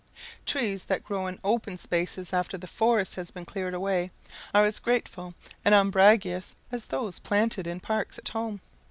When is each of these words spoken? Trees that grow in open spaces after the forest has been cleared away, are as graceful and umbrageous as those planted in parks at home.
Trees 0.47 0.85
that 0.85 1.03
grow 1.03 1.27
in 1.27 1.39
open 1.43 1.77
spaces 1.77 2.33
after 2.33 2.57
the 2.57 2.65
forest 2.65 3.13
has 3.17 3.29
been 3.29 3.45
cleared 3.45 3.75
away, 3.75 4.09
are 4.51 4.65
as 4.65 4.79
graceful 4.79 5.35
and 5.63 5.75
umbrageous 5.75 6.55
as 6.71 6.87
those 6.87 7.19
planted 7.19 7.67
in 7.67 7.79
parks 7.79 8.17
at 8.17 8.29
home. 8.29 8.61